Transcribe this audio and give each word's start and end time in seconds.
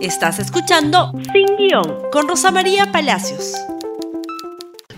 Estás 0.00 0.38
escuchando 0.38 1.10
Sin 1.32 1.56
Guión 1.56 2.08
con 2.12 2.28
Rosa 2.28 2.52
María 2.52 2.92
Palacios. 2.92 3.54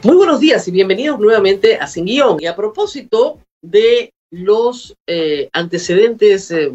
Muy 0.02 0.14
buenos 0.14 0.40
días 0.40 0.68
y 0.68 0.72
bienvenidos 0.72 1.18
nuevamente 1.18 1.78
a 1.78 1.86
Sin 1.86 2.04
Guión. 2.04 2.36
Y 2.38 2.44
a 2.44 2.54
propósito 2.54 3.38
de 3.62 4.12
los 4.30 4.94
eh, 5.08 5.48
antecedentes 5.54 6.50
eh, 6.50 6.70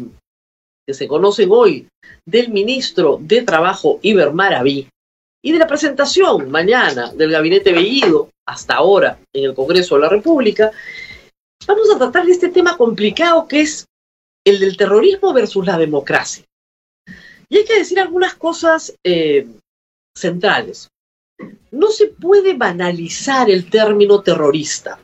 que 0.84 0.94
se 0.94 1.06
conocen 1.06 1.50
hoy 1.52 1.86
del 2.26 2.48
ministro 2.48 3.18
de 3.20 3.42
Trabajo 3.42 4.00
Iber 4.02 4.32
Maraví 4.32 4.88
y 5.40 5.52
de 5.52 5.58
la 5.60 5.68
presentación 5.68 6.50
mañana 6.50 7.12
del 7.12 7.30
gabinete 7.30 7.72
Bellido 7.72 8.30
hasta 8.44 8.74
ahora 8.74 9.20
en 9.32 9.44
el 9.44 9.54
Congreso 9.54 9.94
de 9.94 10.00
la 10.00 10.08
República, 10.08 10.72
vamos 11.68 11.88
a 11.94 11.98
tratar 11.98 12.26
de 12.26 12.32
este 12.32 12.48
tema 12.48 12.76
complicado 12.76 13.46
que 13.46 13.60
es 13.60 13.86
el 14.44 14.58
del 14.58 14.76
terrorismo 14.76 15.32
versus 15.32 15.64
la 15.64 15.78
democracia. 15.78 16.44
Y 17.48 17.58
hay 17.58 17.64
que 17.64 17.78
decir 17.78 18.00
algunas 18.00 18.34
cosas 18.34 18.94
eh, 19.04 19.46
centrales. 20.16 20.88
No 21.70 21.88
se 21.88 22.08
puede 22.08 22.54
banalizar 22.54 23.50
el 23.50 23.70
término 23.70 24.22
terrorista. 24.22 25.00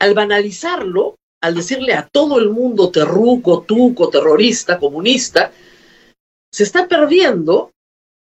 Al 0.00 0.14
banalizarlo, 0.14 1.16
al 1.40 1.54
decirle 1.54 1.94
a 1.94 2.08
todo 2.10 2.38
el 2.38 2.50
mundo 2.50 2.90
terruco, 2.90 3.62
tuco, 3.62 4.08
terrorista, 4.08 4.78
comunista, 4.78 5.52
se 6.52 6.62
está 6.62 6.86
perdiendo 6.86 7.70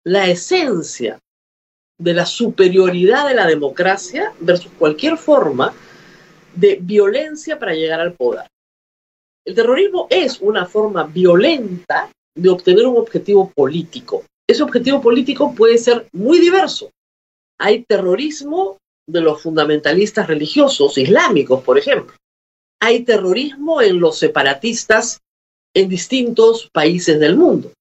la 0.06 0.28
esencia 0.28 1.20
de 1.98 2.14
la 2.14 2.26
superioridad 2.26 3.28
de 3.28 3.36
la 3.36 3.46
democracia 3.46 4.34
versus 4.40 4.72
cualquier 4.72 5.18
forma 5.18 5.74
de 6.56 6.80
violencia 6.82 7.60
para 7.60 7.74
llegar 7.74 8.00
al 8.00 8.14
poder. 8.14 8.48
El 9.46 9.56
terrorismo 9.56 10.08
es 10.10 10.40
una 10.42 10.66
forma 10.66 11.04
violenta 11.04 12.10
de 12.40 12.50
obtener 12.50 12.88
un 12.88 12.98
objetivo 12.98 13.52
político. 13.56 14.24
Ese 14.48 14.64
objetivo 14.64 15.02
político 15.02 15.54
puede 15.54 15.78
ser 15.78 16.08
muy 16.12 16.40
diverso. 16.40 16.90
Hay 17.60 17.84
terrorismo 17.84 18.78
de 19.08 19.22
los 19.22 19.42
fundamentalistas 19.42 20.28
religiosos 20.28 20.98
islámicos, 20.98 21.64
por 21.64 21.78
ejemplo. 21.78 22.16
Hay 22.82 23.04
terrorismo 23.04 23.82
en 23.82 24.00
los 24.00 24.18
separatistas 24.18 25.20
en 25.76 25.90
distintos 25.90 26.70
países 26.72 27.20
del 27.20 27.36
mundo. 27.36 27.72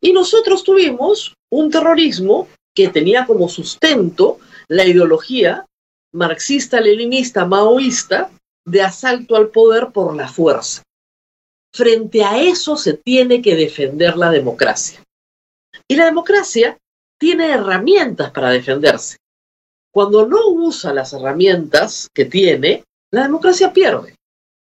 Y 0.00 0.12
nosotros 0.12 0.62
tuvimos 0.62 1.34
un 1.50 1.70
terrorismo 1.70 2.48
que 2.74 2.88
tenía 2.88 3.26
como 3.26 3.48
sustento 3.48 4.38
la 4.68 4.84
ideología 4.84 5.66
marxista-leninista 6.12 7.44
maoísta 7.44 8.30
de 8.64 8.82
asalto 8.82 9.36
al 9.36 9.48
poder 9.48 9.88
por 9.92 10.14
la 10.14 10.28
fuerza. 10.28 10.82
Frente 11.72 12.24
a 12.24 12.40
eso 12.40 12.76
se 12.76 12.94
tiene 12.94 13.42
que 13.42 13.54
defender 13.54 14.16
la 14.16 14.30
democracia. 14.30 15.02
Y 15.86 15.96
la 15.96 16.06
democracia 16.06 16.76
tiene 17.18 17.50
herramientas 17.50 18.30
para 18.30 18.50
defenderse. 18.50 19.16
Cuando 19.92 20.26
no 20.26 20.48
usa 20.48 20.92
las 20.92 21.12
herramientas 21.12 22.08
que 22.14 22.24
tiene, 22.24 22.84
la 23.10 23.22
democracia 23.22 23.72
pierde. 23.72 24.14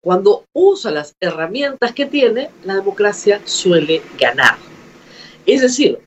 Cuando 0.02 0.46
usa 0.54 0.92
las 0.92 1.14
herramientas 1.20 1.94
que 1.94 2.06
tiene, 2.06 2.50
la 2.64 2.76
democracia 2.76 3.42
suele 3.46 4.02
ganar. 4.18 4.58
Es 5.46 5.62
decir, 5.62 6.00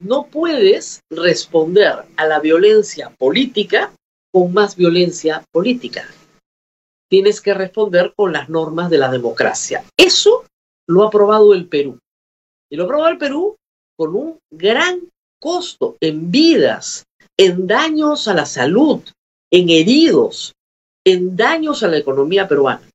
no 0.00 0.26
puedes 0.26 1.00
responder 1.10 2.04
a 2.16 2.26
la 2.26 2.40
violencia 2.40 3.10
política 3.18 3.92
con 4.32 4.52
más 4.52 4.76
violencia 4.76 5.42
política 5.50 6.06
tienes 7.08 7.40
que 7.40 7.54
responder 7.54 8.12
con 8.14 8.32
las 8.32 8.48
normas 8.48 8.90
de 8.90 8.98
la 8.98 9.10
democracia. 9.10 9.84
Eso 9.96 10.44
lo 10.86 11.02
ha 11.02 11.08
aprobado 11.08 11.54
el 11.54 11.68
Perú. 11.68 11.98
Y 12.70 12.76
lo 12.76 12.84
ha 12.84 12.86
aprobado 12.86 13.10
el 13.10 13.18
Perú 13.18 13.56
con 13.96 14.14
un 14.14 14.38
gran 14.50 15.08
costo 15.40 15.96
en 16.00 16.30
vidas, 16.30 17.04
en 17.36 17.66
daños 17.66 18.28
a 18.28 18.34
la 18.34 18.46
salud, 18.46 19.02
en 19.50 19.70
heridos, 19.70 20.52
en 21.04 21.36
daños 21.36 21.82
a 21.82 21.88
la 21.88 21.98
economía 21.98 22.46
peruana. 22.46 22.88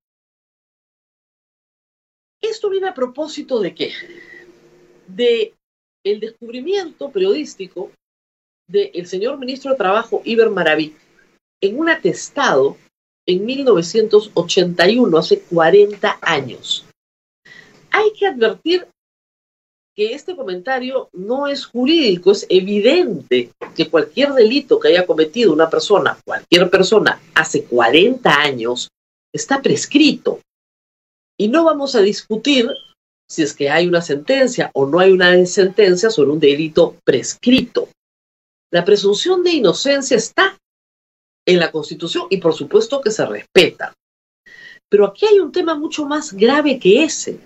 Esto 2.41 2.69
viene 2.69 2.89
a 2.89 2.93
propósito 2.93 3.59
de 3.59 3.73
qué? 3.73 3.93
De 5.07 5.53
el 6.05 6.19
descubrimiento 6.19 7.09
periodístico 7.09 7.91
del 8.67 9.07
señor 9.07 9.37
ministro 9.37 9.71
de 9.71 9.77
Trabajo 9.77 10.21
Iber 10.25 10.49
Maraví 10.49 10.95
en 11.61 11.79
un 11.79 11.89
atestado 11.89 12.77
en 13.25 13.45
1981, 13.45 15.17
hace 15.17 15.41
40 15.41 16.19
años. 16.21 16.85
Hay 17.91 18.11
que 18.13 18.27
advertir 18.27 18.87
que 19.95 20.13
este 20.13 20.35
comentario 20.35 21.09
no 21.13 21.47
es 21.47 21.65
jurídico, 21.65 22.31
es 22.31 22.45
evidente 22.49 23.51
que 23.75 23.89
cualquier 23.89 24.33
delito 24.33 24.79
que 24.79 24.89
haya 24.89 25.05
cometido 25.05 25.53
una 25.53 25.69
persona, 25.69 26.17
cualquier 26.25 26.69
persona, 26.69 27.21
hace 27.35 27.63
40 27.65 28.33
años, 28.33 28.89
está 29.31 29.61
prescrito. 29.61 30.39
Y 31.37 31.47
no 31.47 31.63
vamos 31.63 31.95
a 31.95 32.01
discutir 32.01 32.69
si 33.29 33.43
es 33.43 33.53
que 33.53 33.69
hay 33.69 33.87
una 33.87 34.01
sentencia 34.01 34.71
o 34.73 34.85
no 34.85 34.99
hay 34.99 35.11
una 35.11 35.45
sentencia 35.45 36.09
sobre 36.09 36.31
un 36.31 36.39
delito 36.39 36.95
prescrito. 37.03 37.89
La 38.71 38.83
presunción 38.83 39.43
de 39.43 39.51
inocencia 39.51 40.17
está 40.17 40.57
en 41.45 41.59
la 41.59 41.71
Constitución 41.71 42.27
y 42.29 42.37
por 42.37 42.53
supuesto 42.53 43.01
que 43.01 43.11
se 43.11 43.25
respeta. 43.25 43.93
Pero 44.89 45.05
aquí 45.05 45.25
hay 45.25 45.39
un 45.39 45.51
tema 45.51 45.75
mucho 45.75 46.05
más 46.05 46.33
grave 46.33 46.79
que 46.79 47.03
ese. 47.03 47.39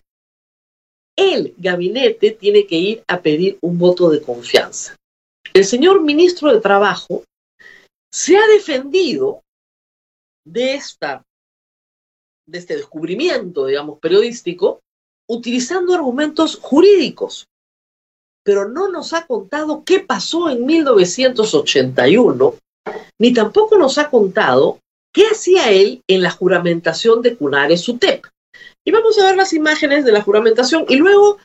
El 1.16 1.56
gabinete 1.58 2.32
tiene 2.32 2.68
que 2.68 2.76
ir 2.76 3.04
a 3.08 3.22
pedir 3.22 3.58
un 3.62 3.78
voto 3.78 4.10
de 4.10 4.22
confianza. 4.22 4.96
El 5.54 5.66
señor 5.66 6.02
ministro 6.02 6.54
de 6.54 6.62
Trabajo 6.62 7.24
se 8.12 8.38
ha 8.38 8.46
defendido 8.48 9.42
de, 10.46 10.76
esta, 10.76 11.24
de 12.46 12.58
este 12.58 12.76
descubrimiento, 12.76 13.66
digamos, 13.66 14.00
periodístico, 14.00 14.80
utilizando 15.28 15.94
argumentos 15.94 16.58
jurídicos. 16.62 17.46
Pero 18.44 18.70
no 18.70 18.90
nos 18.90 19.14
ha 19.14 19.26
contado 19.26 19.84
qué 19.84 20.00
pasó 20.00 20.50
en 20.50 20.66
1981 20.66 22.56
ni 23.20 23.34
tampoco 23.34 23.78
nos 23.78 23.98
ha 23.98 24.10
contado 24.10 24.80
qué 25.14 25.28
hacía 25.28 25.72
él 25.72 26.02
en 26.08 26.22
la 26.22 26.32
juramentación 26.32 27.22
de 27.22 27.36
Cunares 27.36 27.88
UTEP. 27.88 28.26
Y 28.86 28.92
vamos 28.92 29.18
a 29.20 29.26
ver 29.26 29.36
las 29.36 29.54
imágenes 29.54 30.06
de 30.06 30.12
la 30.12 30.22
juramentación 30.22 30.86
y 30.88 30.96
luego 30.98 31.38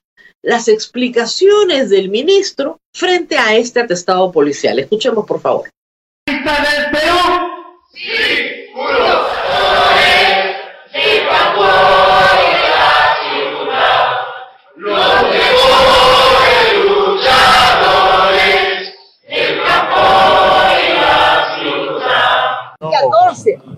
las 0.42 0.68
explicaciones 0.68 1.88
del 1.90 2.08
ministro 2.08 2.78
frente 2.94 3.38
a 3.38 3.56
este 3.56 3.80
atestado 3.80 4.30
policial. 4.32 4.78
Escuchemos, 4.78 5.24
por 5.24 5.40
favor. 5.40 5.68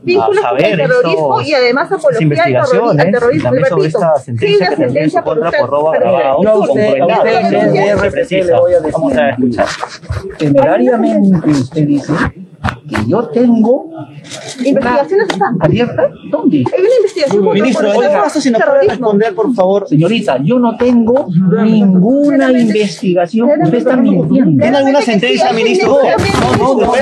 Vínculos 0.03 0.45
con 0.45 0.65
el 0.65 0.77
terrorismo 0.77 1.41
y 1.43 1.55
además 1.55 1.93
apología 1.93 2.45
al 2.45 2.53
terrorismo. 2.53 2.91
Al 2.91 3.11
terrorismo 3.11 3.51
repito, 3.51 4.01
sin 4.19 4.59
la 4.59 4.77
sentencia 4.77 5.23
por 5.25 5.39
usted. 5.39 5.59
Vamos 8.93 9.17
a 9.17 9.31
escuchar. 9.31 9.69
Temerariamente 10.39 11.51
usted 11.51 11.87
dice 11.87 12.13
que 12.89 12.97
yo 13.09 13.29
tengo 13.29 13.91
investigaciones 14.65 15.29
abierta 15.61 16.11
dónde 16.31 16.59
hay 16.59 16.81
una 16.81 16.97
investigación 16.97 17.53
ministro 17.53 17.89
paso 18.23 18.41
si 18.41 18.51
nos 18.51 18.63
puede 18.63 18.89
responder 18.89 19.35
por 19.35 19.55
favor 19.55 19.89
señorita 19.89 20.39
yo 20.43 20.59
no 20.59 20.77
tengo 20.77 21.27
ninguna 21.63 22.51
investigación 22.53 23.49
usted 23.63 23.79
está 23.79 23.97
mintiendo 23.97 24.63
tiene 24.63 24.77
alguna 24.77 25.01
sentencia 25.01 25.53
ministro 25.53 25.99
no 26.59 26.59
no 26.59 26.75
no 26.75 26.93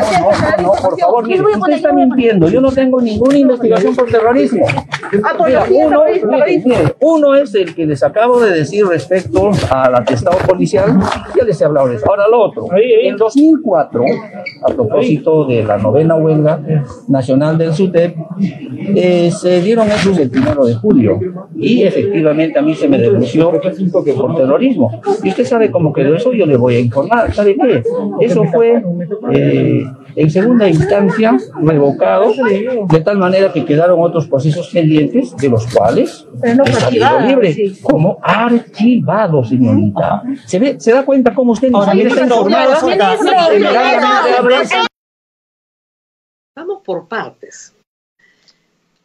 no 0.63 0.73
por 0.73 0.99
favor 0.99 1.29
usted 1.29 1.73
está 1.73 1.93
mintiendo 1.93 2.49
yo 2.49 2.61
no 2.61 2.71
tengo 2.71 3.01
ninguna 3.01 3.39
investigación 3.39 3.95
por 3.95 4.09
terrorismo 4.09 4.67
uno, 5.71 6.03
uno 7.01 7.35
es 7.35 7.55
el 7.55 7.75
que 7.75 7.87
les 7.87 8.03
acabo 8.03 8.41
de 8.41 8.53
decir 8.53 8.87
respecto 8.87 9.51
al 9.71 9.95
atestado 9.95 10.39
policial 10.47 10.99
ya 11.37 11.45
les 11.45 11.61
he 11.61 11.65
hablado 11.65 11.89
de 11.89 11.97
eso 11.97 12.07
ahora 12.09 12.29
lo 12.29 12.41
otro 12.41 12.69
en 12.75 13.17
2004 13.17 14.05
a 14.63 14.73
propósito 14.73 15.45
de 15.47 15.52
la 15.67 15.77
novena 15.77 16.15
huelga 16.15 16.61
nacional 17.09 17.59
del 17.59 17.75
SUTEP, 17.75 18.17
eh, 18.95 19.31
se 19.31 19.61
dieron 19.61 19.89
esos 19.89 20.17
el 20.19 20.31
primero 20.31 20.65
de 20.65 20.75
julio 20.75 21.21
y 21.57 21.83
efectivamente 21.83 22.59
a 22.59 22.63
mí 22.63 22.75
se 22.75 22.89
me 22.89 22.99
denunció 22.99 23.53
por 24.17 24.37
terrorismo. 24.37 25.01
Y 25.23 25.29
usted 25.29 25.45
sabe 25.45 25.71
cómo 25.71 25.93
quedó 25.93 26.15
eso, 26.15 26.33
yo 26.33 26.47
le 26.47 26.57
voy 26.57 26.77
a 26.77 26.81
informar. 26.81 27.33
¿Sabe 27.35 27.57
qué? 27.57 27.83
Eso 28.21 28.45
fue 28.45 28.83
eh, 29.33 29.85
en 30.17 30.31
segunda 30.31 30.69
instancia 30.69 31.37
revocado, 31.63 32.33
de 32.89 33.01
tal 33.01 33.19
manera 33.19 33.53
que 33.53 33.65
quedaron 33.65 34.01
otros 34.01 34.27
procesos 34.27 34.69
pendientes, 34.71 35.37
de 35.37 35.49
los 35.49 35.67
cuales 35.73 36.27
no 36.57 36.65
libre, 37.27 37.73
como 37.83 38.19
archivado, 38.23 39.45
señorita. 39.45 40.23
¿Se, 40.47 40.59
ve, 40.59 40.77
¿Se 40.79 40.93
da 40.93 41.05
cuenta 41.05 41.35
cómo 41.35 41.53
usted 41.53 41.69
siquiera 41.69 42.11
está 42.11 42.23
informada? 42.25 42.79
Vamos 46.55 46.83
por 46.85 47.09
partes. 47.09 47.73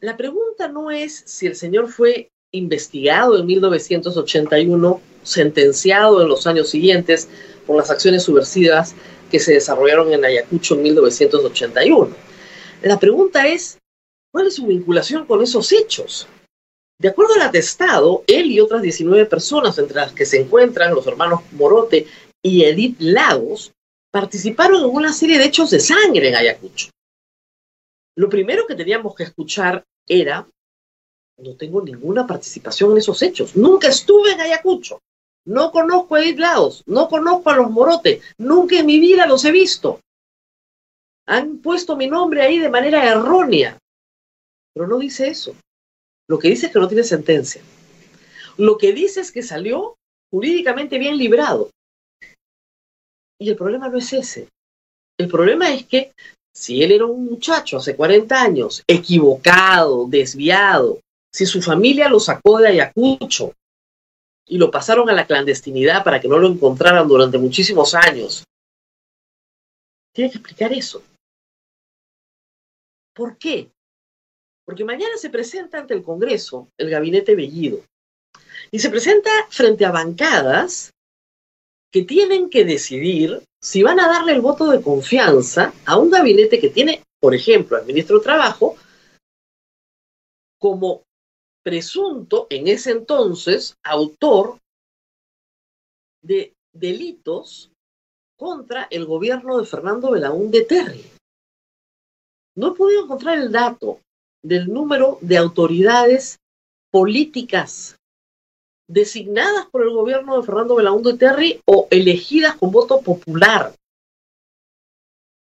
La 0.02 0.18
pregunta 0.18 0.68
no 0.68 0.92
es 0.92 1.24
si 1.26 1.48
el 1.48 1.56
señor 1.56 1.88
fue 1.88 2.30
investigado 2.52 3.38
en 3.38 3.46
1981, 3.46 5.02
sentenciado 5.24 6.22
en 6.22 6.28
los 6.28 6.46
años 6.46 6.70
siguientes 6.70 7.30
por 7.66 7.78
las 7.78 7.90
acciones 7.90 8.24
subversivas 8.24 8.96
que 9.32 9.40
se 9.40 9.54
desarrollaron 9.54 10.12
en 10.14 10.26
Ayacucho 10.26 10.76
en 10.76 10.84
1981. 10.84 12.16
La 12.82 13.00
pregunta 13.00 13.48
es, 13.48 13.78
¿cuál 14.34 14.48
es 14.48 14.56
su 14.56 14.68
vinculación 14.68 15.26
con 15.26 15.42
esos 15.42 15.72
hechos? 15.72 16.28
De 17.00 17.08
acuerdo 17.08 17.36
al 17.36 17.44
atestado, 17.44 18.24
él 18.28 18.52
y 18.52 18.60
otras 18.60 18.82
19 18.82 19.26
personas, 19.26 19.78
entre 19.78 19.98
las 19.98 20.12
que 20.12 20.26
se 20.26 20.42
encuentran 20.42 20.94
los 20.94 21.08
hermanos 21.08 21.42
Morote 21.52 22.08
y 22.44 22.64
Edith 22.64 22.98
Lagos, 23.00 23.72
participaron 24.12 24.84
en 24.84 24.90
una 24.90 25.14
serie 25.14 25.38
de 25.38 25.46
hechos 25.46 25.70
de 25.70 25.80
sangre 25.80 26.30
en 26.30 26.36
Ayacucho. 26.36 26.90
Lo 28.18 28.30
primero 28.30 28.66
que 28.66 28.76
teníamos 28.76 29.14
que 29.14 29.24
escuchar 29.24 29.84
era 30.08 30.48
no 31.38 31.56
tengo 31.56 31.84
ninguna 31.84 32.26
participación 32.26 32.92
en 32.92 32.98
esos 32.98 33.22
hechos. 33.22 33.56
Nunca 33.56 33.90
estuve 33.90 34.32
en 34.32 34.42
Ayacucho. 34.42 35.00
No 35.46 35.72
conozco 35.72 36.16
a 36.16 36.22
Laos, 36.22 36.84
no 36.88 37.08
conozco 37.08 37.52
a 37.52 37.56
los 37.56 37.70
Morote, 37.70 38.22
nunca 38.40 38.80
en 38.80 38.88
mi 38.88 39.00
vida 39.00 39.28
los 39.28 39.46
he 39.46 39.52
visto. 39.52 40.02
Han 41.28 41.60
puesto 41.60 41.96
mi 41.96 42.08
nombre 42.08 42.42
ahí 42.42 42.58
de 42.58 42.70
manera 42.70 43.06
errónea. 43.08 43.78
Pero 44.74 44.88
no 44.88 44.98
dice 44.98 45.28
eso. 45.28 45.56
Lo 46.28 46.40
que 46.40 46.50
dice 46.50 46.66
es 46.66 46.74
que 46.74 46.80
no 46.80 46.88
tiene 46.88 47.04
sentencia. 47.04 47.62
Lo 48.58 48.80
que 48.80 48.94
dice 48.94 49.22
es 49.22 49.32
que 49.32 49.44
salió 49.44 49.96
jurídicamente 50.32 50.98
bien 50.98 51.18
librado. 51.18 51.70
Y 53.40 53.50
el 53.50 53.56
problema 53.56 53.90
no 53.90 54.00
es 54.00 54.12
ese. 54.12 54.50
El 55.20 55.28
problema 55.28 55.72
es 55.72 55.86
que 55.86 56.14
si 56.58 56.82
él 56.82 56.92
era 56.92 57.06
un 57.06 57.24
muchacho 57.24 57.78
hace 57.78 57.96
40 57.96 58.42
años, 58.42 58.84
equivocado, 58.88 60.08
desviado, 60.08 61.00
si 61.32 61.46
su 61.46 61.62
familia 61.62 62.10
lo 62.10 62.20
sacó 62.20 62.58
de 62.58 62.70
Ayacucho 62.70 63.54
y 64.48 64.58
lo 64.58 64.72
pasaron 64.72 65.08
a 65.08 65.14
la 65.14 65.28
clandestinidad 65.28 66.04
para 66.04 66.20
que 66.20 66.28
no 66.28 66.40
lo 66.40 66.48
encontraran 66.48 67.08
durante 67.08 67.38
muchísimos 67.38 67.94
años, 67.94 68.44
tiene 70.16 70.32
que 70.32 70.40
explicar 70.40 70.74
eso. 70.74 71.04
¿Por 73.14 73.38
qué? 73.38 73.70
Porque 74.66 74.84
mañana 74.84 75.16
se 75.18 75.30
presenta 75.30 75.78
ante 75.78 75.94
el 75.94 76.02
Congreso 76.02 76.70
el 76.76 76.90
gabinete 76.90 77.36
Bellido 77.36 77.84
y 78.72 78.80
se 78.80 78.90
presenta 78.90 79.30
frente 79.52 79.86
a 79.86 79.92
bancadas 79.92 80.92
que 81.92 82.04
tienen 82.04 82.50
que 82.50 82.66
decidir 82.66 83.44
si 83.62 83.84
van 83.84 84.00
a 84.00 84.08
darle 84.08 84.34
el 84.34 84.42
voto 84.42 84.70
de 84.70 84.82
confianza 84.82 85.74
a 85.86 85.98
un 85.98 86.10
gabinete 86.10 86.60
que 86.60 86.70
tiene, 86.70 87.04
por 87.20 87.34
ejemplo, 87.34 87.78
al 87.78 87.86
ministro 87.86 88.18
de 88.18 88.24
Trabajo 88.24 88.76
como 90.60 91.04
presunto 91.64 92.48
en 92.50 92.68
ese 92.68 92.92
entonces 92.92 93.76
autor 93.84 94.58
de 96.22 96.54
delitos 96.74 97.72
contra 98.38 98.88
el 98.90 99.06
gobierno 99.06 99.58
de 99.58 99.66
Fernando 99.66 100.12
Belaúnde 100.12 100.64
Terry. 100.64 101.04
No 102.56 102.70
he 102.70 102.76
podido 102.76 103.04
encontrar 103.04 103.38
el 103.38 103.52
dato 103.52 104.00
del 104.44 104.68
número 104.68 105.18
de 105.22 105.38
autoridades 105.38 106.40
políticas 106.92 107.97
designadas 108.88 109.66
por 109.68 109.84
el 109.84 109.90
gobierno 109.90 110.38
de 110.38 110.46
Fernando 110.46 110.76
Belaúnde 110.76 111.18
Terry 111.18 111.62
o 111.66 111.88
elegidas 111.92 112.56
con 112.56 112.72
voto 112.72 113.02
popular. 113.02 113.74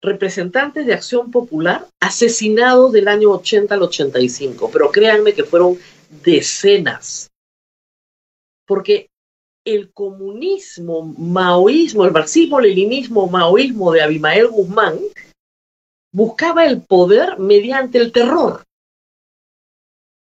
Representantes 0.02 0.84
de 0.84 0.94
Acción 0.94 1.30
Popular 1.30 1.86
asesinados 2.00 2.92
del 2.92 3.08
año 3.08 3.30
80 3.30 3.74
al 3.74 3.82
85, 3.82 4.70
pero 4.72 4.90
créanme 4.90 5.32
que 5.32 5.44
fueron 5.44 5.78
decenas. 6.24 7.30
Porque 8.66 9.08
el 9.64 9.92
comunismo, 9.92 11.02
maoísmo, 11.02 12.04
el 12.04 12.10
marxismo, 12.10 12.60
leninismo, 12.60 13.28
maoísmo 13.28 13.92
de 13.92 14.02
Abimael 14.02 14.48
Guzmán 14.48 14.98
buscaba 16.12 16.66
el 16.66 16.82
poder 16.82 17.38
mediante 17.38 17.98
el 17.98 18.12
terror. 18.12 18.64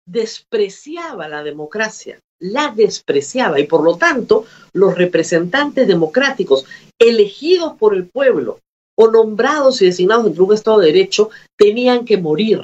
Despreciaba 0.07 1.27
la 1.27 1.44
democracia, 1.44 2.19
la 2.51 2.71
despreciaba 2.75 3.59
y 3.59 3.68
por 3.68 3.83
lo 3.83 3.97
tanto 3.97 4.45
los 4.74 4.95
representantes 4.95 5.88
democráticos 5.88 6.65
elegidos 7.00 7.74
por 7.77 7.95
el 7.95 8.07
pueblo 8.07 8.59
o 8.97 9.09
nombrados 9.09 9.81
y 9.81 9.86
designados 9.86 10.25
dentro 10.25 10.44
de 10.44 10.50
un 10.50 10.56
Estado 10.56 10.80
de 10.80 10.88
Derecho 10.88 11.30
tenían 11.57 12.06
que 12.06 12.18
morir. 12.18 12.62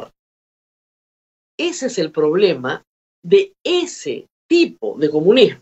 Ese 1.58 1.88
es 1.88 1.98
el 1.98 2.12
problema 2.12 2.84
de 3.24 3.54
ese 3.64 4.28
tipo 4.48 4.98
de 4.98 5.10
comunismo. 5.10 5.62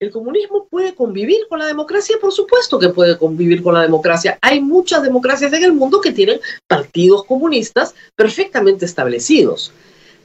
¿El 0.00 0.10
comunismo 0.10 0.66
puede 0.68 0.94
convivir 0.94 1.46
con 1.48 1.58
la 1.58 1.66
democracia? 1.66 2.16
Por 2.20 2.32
supuesto 2.32 2.78
que 2.78 2.88
puede 2.90 3.16
convivir 3.16 3.62
con 3.62 3.74
la 3.74 3.82
democracia. 3.82 4.38
Hay 4.42 4.60
muchas 4.60 5.02
democracias 5.02 5.52
en 5.52 5.64
el 5.64 5.72
mundo 5.72 6.00
que 6.00 6.12
tienen 6.12 6.40
partidos 6.68 7.24
comunistas 7.24 7.94
perfectamente 8.16 8.84
establecidos, 8.84 9.72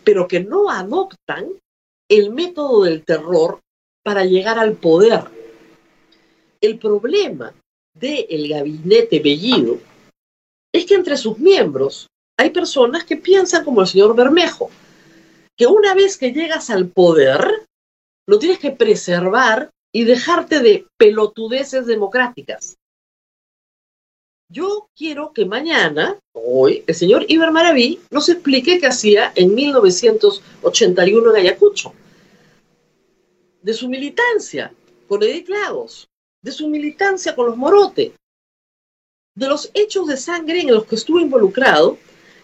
pero 0.03 0.27
que 0.27 0.41
no 0.41 0.69
adoptan 0.69 1.49
el 2.09 2.31
método 2.31 2.83
del 2.83 3.05
terror 3.05 3.59
para 4.03 4.25
llegar 4.25 4.57
al 4.57 4.73
poder. 4.73 5.23
El 6.59 6.79
problema 6.79 7.53
del 7.93 8.49
gabinete 8.49 9.19
Bellido 9.19 9.77
es 10.73 10.85
que 10.85 10.95
entre 10.95 11.17
sus 11.17 11.37
miembros 11.37 12.07
hay 12.37 12.49
personas 12.49 13.03
que 13.03 13.17
piensan 13.17 13.63
como 13.63 13.81
el 13.81 13.87
señor 13.87 14.15
Bermejo, 14.15 14.69
que 15.55 15.67
una 15.67 15.93
vez 15.93 16.17
que 16.17 16.31
llegas 16.31 16.69
al 16.69 16.87
poder, 16.87 17.65
lo 18.27 18.39
tienes 18.39 18.59
que 18.59 18.71
preservar 18.71 19.69
y 19.93 20.05
dejarte 20.05 20.59
de 20.61 20.85
pelotudeces 20.97 21.85
democráticas. 21.85 22.77
Yo 24.51 24.89
quiero 24.95 25.31
que 25.31 25.45
mañana, 25.45 26.17
hoy, 26.33 26.83
el 26.87 26.95
señor 26.95 27.23
Iber 27.27 27.51
Maraví 27.51 27.99
nos 28.09 28.29
explique 28.29 28.79
qué 28.79 28.87
hacía 28.87 29.31
en 29.35 29.53
1981 29.53 31.29
en 31.29 31.35
Ayacucho. 31.35 31.93
De 33.61 33.75
su 33.75 33.87
militancia 33.87 34.73
con 35.07 35.21
Edith 35.21 35.49
Lagos, 35.49 36.09
de 36.41 36.51
su 36.51 36.67
militancia 36.67 37.35
con 37.35 37.45
los 37.45 37.57
Morote, 37.57 38.13
de 39.35 39.47
los 39.47 39.69
hechos 39.75 40.07
de 40.07 40.17
sangre 40.17 40.61
en 40.61 40.73
los 40.73 40.85
que 40.85 40.95
estuvo 40.95 41.19
involucrado 41.19 41.99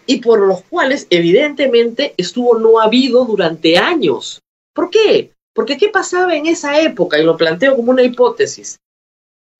y 0.06 0.20
por 0.20 0.38
los 0.46 0.62
cuales 0.62 1.08
evidentemente 1.10 2.14
estuvo 2.16 2.56
no 2.56 2.78
habido 2.78 3.24
durante 3.24 3.78
años. 3.78 4.40
¿Por 4.72 4.90
qué? 4.90 5.32
Porque 5.52 5.76
¿qué 5.76 5.88
pasaba 5.88 6.36
en 6.36 6.46
esa 6.46 6.80
época? 6.80 7.18
Y 7.18 7.24
lo 7.24 7.36
planteo 7.36 7.74
como 7.74 7.90
una 7.90 8.04
hipótesis. 8.04 8.78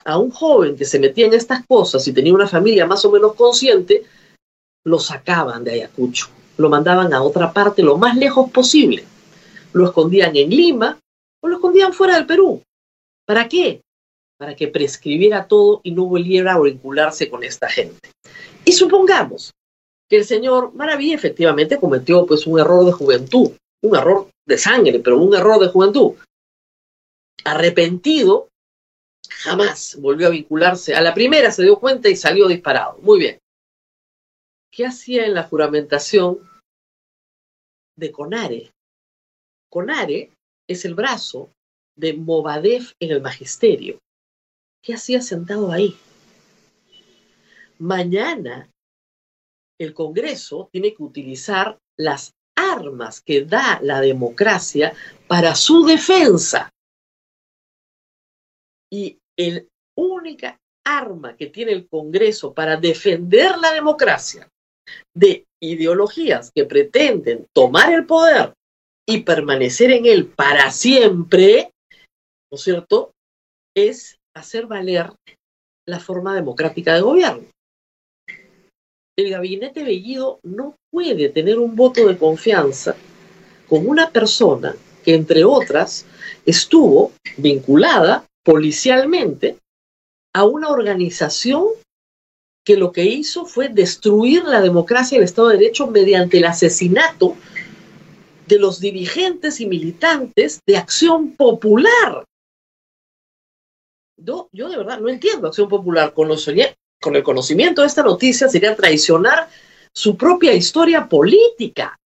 A 0.06 0.18
un 0.18 0.30
joven 0.30 0.76
que 0.76 0.84
se 0.84 1.00
metía 1.00 1.26
en 1.26 1.34
estas 1.34 1.66
cosas 1.66 2.06
y 2.06 2.12
tenía 2.12 2.32
una 2.32 2.46
familia 2.46 2.86
más 2.86 3.04
o 3.04 3.10
menos 3.10 3.34
consciente, 3.34 4.04
lo 4.84 5.00
sacaban 5.00 5.64
de 5.64 5.72
Ayacucho, 5.72 6.28
lo 6.58 6.68
mandaban 6.68 7.12
a 7.12 7.22
otra 7.22 7.52
parte 7.52 7.82
lo 7.82 7.98
más 7.98 8.16
lejos 8.16 8.48
posible. 8.52 9.04
Lo 9.72 9.84
escondían 9.84 10.36
en 10.36 10.48
Lima 10.48 10.96
o 11.42 11.48
lo 11.48 11.56
escondían 11.56 11.92
fuera 11.92 12.14
del 12.14 12.25
Perú. 12.25 12.62
¿Para 13.26 13.48
qué? 13.48 13.82
Para 14.38 14.54
que 14.54 14.68
prescribiera 14.68 15.48
todo 15.48 15.80
y 15.82 15.90
no 15.90 16.04
volviera 16.04 16.54
a 16.54 16.60
vincularse 16.60 17.28
con 17.28 17.42
esta 17.42 17.68
gente. 17.68 18.12
Y 18.64 18.72
supongamos 18.72 19.50
que 20.08 20.18
el 20.18 20.25
señor 20.25 20.72
Maraví 20.75 21.12
efectivamente 21.12 21.78
cometió 21.78 22.26
pues 22.26 22.46
un 22.46 22.60
error 22.60 22.84
de 22.84 22.92
juventud, 22.92 23.50
un 23.82 23.96
error 23.96 24.28
de 24.46 24.56
sangre, 24.56 25.00
pero 25.00 25.18
un 25.18 25.34
error 25.34 25.58
de 25.58 25.66
juventud. 25.66 26.12
Arrepentido, 27.44 28.48
jamás 29.30 29.97
volvió 30.00 30.26
a 30.26 30.30
vincularse. 30.30 30.95
A 30.95 31.00
la 31.00 31.14
primera 31.14 31.50
se 31.50 31.62
dio 31.62 31.78
cuenta 31.78 32.09
y 32.09 32.16
salió 32.16 32.49
disparado. 32.49 32.99
Muy 32.99 33.18
bien. 33.18 33.38
¿Qué 34.73 34.87
hacía 34.87 35.26
en 35.26 35.35
la 35.35 35.45
juramentación 35.45 36.38
de 37.97 38.12
Conare? 38.12 38.73
Conare 39.71 40.33
es 40.68 40.85
el 40.85 40.95
brazo 40.95 41.50
de 41.97 42.14
Movadef 42.14 42.92
en 43.00 43.11
el 43.11 43.23
magisterio. 43.23 43.99
¿Qué 44.83 44.95
hacía 44.95 45.21
sentado 45.21 45.73
ahí? 45.73 45.97
Mañana 47.78 48.71
el 49.78 49.92
Congreso 49.92 50.68
tiene 50.73 50.95
que 50.95 51.02
utilizar 51.02 51.78
las 51.99 52.33
armas 52.56 53.21
que 53.21 53.45
da 53.45 53.80
la 53.83 54.00
democracia 54.00 54.95
para 55.26 55.54
su 55.54 55.85
defensa. 55.85 56.71
Y 58.93 59.19
la 59.37 59.62
única 59.97 60.59
arma 60.87 61.37
que 61.37 61.47
tiene 61.47 61.73
el 61.73 61.88
Congreso 61.88 62.55
para 62.55 62.76
defender 62.76 63.59
la 63.59 63.73
democracia 63.73 64.49
de 65.14 65.45
ideologías 65.61 66.50
que 66.55 66.64
pretenden 66.64 67.47
tomar 67.55 67.93
el 67.93 68.07
poder 68.07 68.52
y 69.09 69.23
permanecer 69.23 69.90
en 69.90 70.07
él 70.07 70.26
para 70.26 70.71
siempre, 70.71 71.73
¿no 72.50 72.57
es 72.57 72.62
cierto?, 72.62 73.12
es 73.76 74.16
hacer 74.35 74.66
valer 74.66 75.12
la 75.88 76.00
forma 76.00 76.35
democrática 76.35 76.95
de 76.95 77.00
gobierno. 77.00 77.45
El 79.19 79.31
gabinete 79.31 79.83
Bellido 79.83 80.40
no 80.43 80.76
puede 80.93 81.28
tener 81.31 81.59
un 81.59 81.75
voto 81.75 82.07
de 82.07 82.19
confianza 82.19 82.97
con 83.69 83.87
una 83.88 84.11
persona 84.11 84.76
que, 85.05 85.14
entre 85.14 85.45
otras, 85.45 86.05
estuvo 86.45 87.12
vinculada 87.38 88.26
policialmente 88.46 89.58
a 90.32 90.44
una 90.44 90.68
organización 90.68 91.66
que 92.64 92.76
lo 92.76 92.92
que 92.92 93.04
hizo 93.04 93.44
fue 93.44 93.68
destruir 93.68 94.44
la 94.44 94.60
democracia 94.60 95.16
y 95.16 95.18
el 95.18 95.24
Estado 95.24 95.48
de 95.48 95.58
Derecho 95.58 95.88
mediante 95.88 96.38
el 96.38 96.44
asesinato 96.44 97.36
de 98.46 98.58
los 98.60 98.78
dirigentes 98.78 99.60
y 99.60 99.66
militantes 99.66 100.60
de 100.64 100.76
Acción 100.76 101.32
Popular. 101.32 102.24
Yo, 104.16 104.48
de 104.52 104.76
verdad 104.76 105.00
no 105.00 105.08
entiendo 105.08 105.48
Acción 105.48 105.68
Popular. 105.68 106.14
Con, 106.14 106.28
con 107.00 107.16
el 107.16 107.22
conocimiento 107.24 107.82
de 107.82 107.88
esta 107.88 108.04
noticia 108.04 108.48
sería 108.48 108.76
traicionar 108.76 109.48
su 109.92 110.16
propia 110.16 110.52
historia 110.52 111.08
política. 111.08 111.98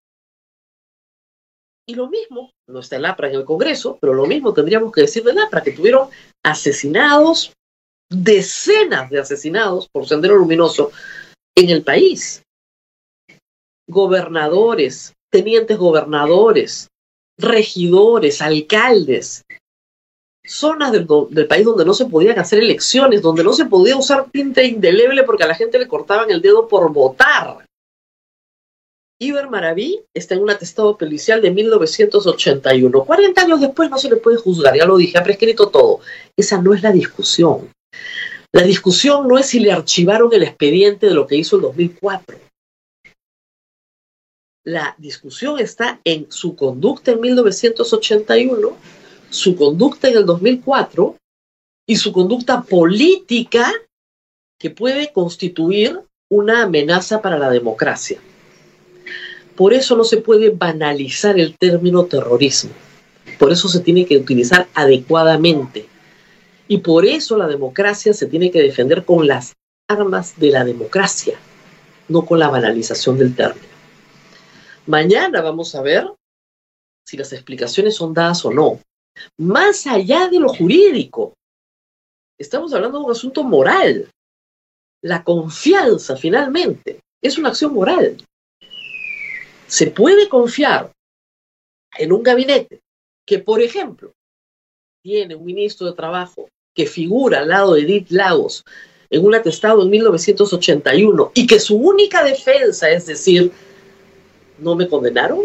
Y 1.87 1.94
lo 1.94 2.09
mismo, 2.09 2.52
no 2.68 2.80
está 2.80 2.97
el 2.97 3.04
APRA 3.04 3.28
en 3.28 3.35
el 3.35 3.44
Congreso, 3.44 3.99
pero 4.00 4.14
lo 4.14 4.26
mismo 4.26 4.54
tendríamos 4.54 4.92
que 4.92 5.02
decir 5.02 5.25
del 5.25 5.38
APRA, 5.38 5.62
que 5.62 5.73
tuvieron 5.73 6.09
asesinados, 6.44 7.52
decenas 8.11 9.11
de 9.11 9.20
asesinados 9.20 9.88
por 9.88 10.06
Sendero 10.06 10.37
Luminoso 10.37 10.90
en 11.54 11.70
el 11.70 11.82
país. 11.82 12.42
Gobernadores, 13.88 15.14
tenientes 15.30 15.78
gobernadores, 15.78 16.88
regidores, 17.38 18.42
alcaldes, 18.42 19.44
zonas 20.44 20.92
del, 20.92 21.06
país 21.06 21.64
donde 21.64 21.85
no 21.85 21.94
se 21.94 22.06
podían 22.06 22.38
hacer 22.38 22.61
elecciones, 22.61 23.23
donde 23.23 23.44
no 23.44 23.52
se 23.52 23.66
podía 23.66 23.97
usar 23.97 24.26
tinta 24.30 24.62
indeleble 24.62 25.23
porque 25.25 25.44
a 25.44 25.49
la 25.49 25.54
gente 25.54 25.78
le 25.78 25.88
cortaban 25.88 26.30
el 26.30 26.40
dedo 26.40 26.68
por 26.68 26.92
votar. 26.92 27.64
Iber 29.21 29.49
Maraví 29.49 30.00
está 30.15 30.35
en 30.35 30.43
un 30.43 30.50
atestado 30.50 30.97
policial 30.97 31.43
de 31.43 31.50
1981. 31.50 33.05
40 33.05 33.41
años 33.41 33.61
después 33.61 33.91
no 33.91 33.99
se 33.99 34.09
le 34.09 34.17
puede 34.17 34.39
juzgar, 34.39 34.75
ya 34.77 34.87
lo 34.87 34.97
dije, 34.97 35.19
ha 35.19 35.23
prescrito 35.23 35.69
todo. 35.69 36.00
Esa 36.37 36.61
no 36.61 36.75
es 36.75 36.83
la 36.83 36.91
discusión. 36.91 37.71
La 38.53 38.62
discusión 38.62 39.29
no 39.29 39.39
es 39.39 39.47
si 39.47 39.61
le 39.61 39.73
archivaron 39.73 40.33
el 40.33 40.43
expediente 40.43 41.07
de 41.07 41.15
lo 41.15 41.27
que 41.27 41.37
hizo 41.37 41.57
el 41.57 41.62
2004 41.62 42.50
la 44.65 44.95
discusión 44.99 45.59
está 45.59 46.00
en 46.05 46.31
su 46.31 46.55
conducta 46.55 47.12
en 47.12 47.21
1981, 47.21 48.77
su 49.31 49.57
conducta 49.57 50.09
en 50.09 50.19
el 50.19 50.27
2004 50.27 51.17
y 51.87 51.97
su 51.97 52.12
conducta 52.12 52.62
política 52.62 53.73
que 54.59 54.71
puede 54.71 55.12
constituir 55.12 56.00
una 56.31 56.65
amenaza 56.65 57.23
para 57.23 57.39
la 57.39 57.50
democracia. 57.50 58.21
Por 59.61 59.75
eso 59.75 59.95
no 59.95 60.05
se 60.05 60.17
puede 60.17 60.49
banalizar 60.49 61.38
el 61.38 61.55
término 61.59 62.07
terrorismo. 62.07 62.71
Por 63.38 63.52
eso 63.52 63.69
se 63.69 63.81
tiene 63.81 64.07
que 64.07 64.17
utilizar 64.17 64.69
adecuadamente. 64.73 65.87
Y 66.67 66.79
por 66.79 67.05
eso 67.05 67.37
la 67.37 67.47
democracia 67.47 68.14
se 68.14 68.25
tiene 68.25 68.50
que 68.50 68.62
defender 68.62 69.05
con 69.05 69.26
las 69.26 69.52
armas 69.87 70.40
de 70.40 70.50
la 70.50 70.64
democracia, 70.64 71.38
no 72.09 72.25
con 72.25 72.38
la 72.38 72.49
banalización 72.49 73.19
del 73.19 73.37
término. 73.37 73.69
Mañana 74.87 75.43
vamos 75.43 75.75
a 75.75 75.83
ver 75.83 76.11
si 77.05 77.19
las 77.19 77.31
explicaciones 77.35 77.97
son 77.97 78.14
dadas 78.14 78.43
o 78.47 78.50
no. 78.50 78.81
Más 79.37 79.87
allá 79.87 80.29
de 80.29 80.40
lo 80.40 80.49
jurídico, 80.55 81.35
estamos 82.38 82.73
hablando 82.73 82.99
de 82.99 83.05
un 83.05 83.11
asunto 83.11 83.45
moral. 83.45 84.09
La 85.02 85.23
confianza, 85.23 86.17
finalmente, 86.17 87.00
es 87.21 87.37
una 87.37 87.50
acción 87.50 87.75
moral. 87.75 88.17
Se 89.71 89.87
puede 89.87 90.29
confiar 90.29 90.91
en 91.97 92.11
un 92.11 92.25
gabinete 92.25 92.81
que, 93.25 93.39
por 93.39 93.62
ejemplo, 93.62 94.12
tiene 95.00 95.37
un 95.37 95.45
ministro 95.45 95.87
de 95.87 95.93
Trabajo 95.93 96.49
que 96.75 96.87
figura 96.87 97.39
al 97.39 97.49
lado 97.49 97.75
de 97.75 97.83
Edith 97.83 98.11
Lagos 98.11 98.65
en 99.11 99.25
un 99.25 99.33
atestado 99.33 99.83
en 99.83 99.91
1981 99.91 101.31
y 101.35 101.47
que 101.47 101.61
su 101.61 101.77
única 101.77 102.25
defensa 102.25 102.91
es 102.91 103.07
decir, 103.07 103.53
no 104.59 104.75
me 104.75 104.89
condenaron. 104.89 105.45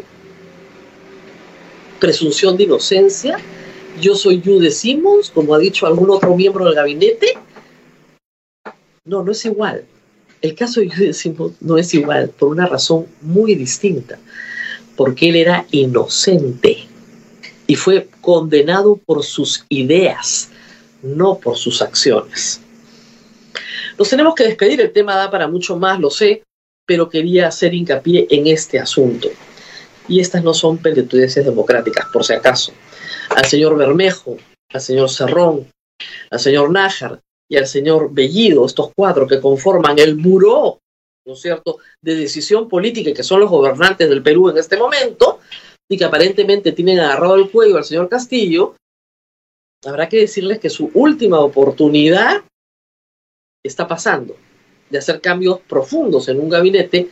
Presunción 1.99 2.57
de 2.57 2.63
inocencia. 2.63 3.37
Yo 4.01 4.15
soy 4.15 4.41
Jude 4.43 4.71
Simmons, 4.71 5.29
como 5.29 5.53
ha 5.53 5.59
dicho 5.59 5.85
algún 5.85 6.09
otro 6.09 6.35
miembro 6.35 6.65
del 6.65 6.73
gabinete. 6.73 7.37
No, 9.03 9.23
no 9.23 9.31
es 9.31 9.45
igual. 9.45 9.85
El 10.41 10.55
caso 10.55 10.81
de 10.97 11.13
Simmons 11.13 11.53
no 11.61 11.77
es 11.77 11.93
igual 11.93 12.29
por 12.29 12.49
una 12.49 12.67
razón 12.67 13.07
muy 13.21 13.55
distinta. 13.55 14.17
Porque 14.95 15.29
él 15.29 15.35
era 15.35 15.65
inocente 15.71 16.87
y 17.67 17.75
fue 17.75 18.07
condenado 18.21 18.95
por 18.95 19.23
sus 19.23 19.65
ideas, 19.69 20.49
no 21.01 21.37
por 21.37 21.57
sus 21.57 21.81
acciones. 21.81 22.61
Nos 23.97 24.09
tenemos 24.09 24.35
que 24.35 24.45
despedir, 24.45 24.79
el 24.81 24.91
tema 24.91 25.15
da 25.15 25.29
para 25.29 25.47
mucho 25.47 25.77
más, 25.77 25.99
lo 25.99 26.09
sé, 26.09 26.43
pero 26.85 27.09
quería 27.09 27.47
hacer 27.47 27.73
hincapié 27.73 28.27
en 28.29 28.47
este 28.47 28.79
asunto. 28.79 29.29
Y 30.07 30.19
estas 30.19 30.43
no 30.43 30.53
son 30.53 30.77
pelotudeces 30.77 31.43
democráticas, 31.43 32.05
por 32.13 32.23
si 32.23 32.33
acaso. 32.33 32.71
Al 33.29 33.45
señor 33.45 33.75
Bermejo, 33.75 34.37
al 34.71 34.81
señor 34.81 35.09
Cerrón, 35.09 35.67
al 36.29 36.39
señor 36.39 36.71
Nájar 36.71 37.21
y 37.49 37.57
al 37.57 37.67
señor 37.67 38.13
Bellido, 38.13 38.65
estos 38.65 38.91
cuatro 38.95 39.27
que 39.27 39.39
conforman 39.39 39.99
el 39.99 40.15
buró, 40.15 40.79
¿no 41.25 41.33
es 41.33 41.41
cierto?, 41.41 41.77
de 42.01 42.15
decisión 42.15 42.67
política, 42.67 43.13
que 43.13 43.23
son 43.23 43.39
los 43.39 43.49
gobernantes 43.49 44.09
del 44.09 44.23
Perú 44.23 44.49
en 44.49 44.57
este 44.57 44.77
momento, 44.77 45.39
y 45.89 45.97
que 45.97 46.05
aparentemente 46.05 46.71
tienen 46.71 46.99
agarrado 46.99 47.35
el 47.35 47.51
cuello 47.51 47.77
al 47.77 47.83
señor 47.83 48.09
Castillo, 48.09 48.75
habrá 49.85 50.09
que 50.09 50.17
decirles 50.17 50.59
que 50.59 50.69
su 50.69 50.89
última 50.93 51.39
oportunidad 51.39 52.43
está 53.63 53.87
pasando 53.87 54.35
de 54.89 54.97
hacer 54.97 55.21
cambios 55.21 55.59
profundos 55.61 56.27
en 56.27 56.39
un 56.39 56.49
gabinete 56.49 57.09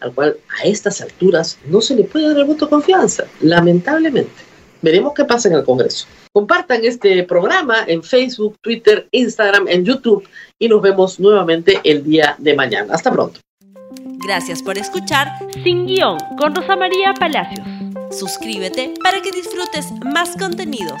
al 0.00 0.12
cual 0.14 0.36
a 0.60 0.66
estas 0.66 1.00
alturas 1.00 1.58
no 1.66 1.80
se 1.80 1.94
le 1.94 2.04
puede 2.04 2.28
dar 2.28 2.38
el 2.38 2.44
voto 2.44 2.66
de 2.66 2.70
confianza, 2.70 3.24
lamentablemente. 3.40 4.51
Veremos 4.82 5.14
qué 5.14 5.24
pasa 5.24 5.48
en 5.48 5.54
el 5.54 5.64
Congreso. 5.64 6.06
Compartan 6.32 6.84
este 6.84 7.22
programa 7.22 7.84
en 7.86 8.02
Facebook, 8.02 8.58
Twitter, 8.60 9.08
Instagram, 9.12 9.68
en 9.68 9.84
YouTube 9.84 10.28
y 10.58 10.68
nos 10.68 10.82
vemos 10.82 11.20
nuevamente 11.20 11.80
el 11.84 12.04
día 12.04 12.34
de 12.38 12.54
mañana. 12.54 12.94
Hasta 12.94 13.10
pronto. 13.12 13.40
Gracias 14.24 14.62
por 14.62 14.78
escuchar 14.78 15.28
Sin 15.62 15.86
Guión 15.86 16.18
con 16.38 16.54
Rosa 16.54 16.76
María 16.76 17.14
Palacios. 17.14 17.66
Suscríbete 18.10 18.94
para 19.02 19.20
que 19.22 19.30
disfrutes 19.30 19.90
más 20.04 20.36
contenidos. 20.36 21.00